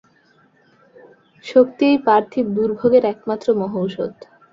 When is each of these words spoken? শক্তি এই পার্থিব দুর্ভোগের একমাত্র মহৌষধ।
শক্তি 1.45 1.83
এই 1.87 1.97
পার্থিব 2.05 2.45
দুর্ভোগের 2.55 3.03
একমাত্র 3.13 3.47
মহৌষধ। 3.61 4.13